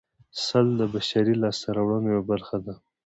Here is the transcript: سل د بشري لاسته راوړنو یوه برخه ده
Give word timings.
سل 0.45 0.67
د 0.79 0.81
بشري 0.93 1.35
لاسته 1.41 1.69
راوړنو 1.77 2.07
یوه 2.15 2.23
برخه 2.31 2.57
ده 2.65 2.73